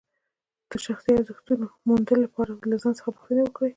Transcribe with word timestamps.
د 0.69 0.71
شخصي 0.85 1.09
ارزښتونو 1.15 1.65
موندلو 1.87 2.23
لپاره 2.25 2.51
له 2.71 2.75
ځان 2.81 2.93
څخه 2.97 3.09
پوښتنې 3.15 3.41
وکړئ. 3.43 3.69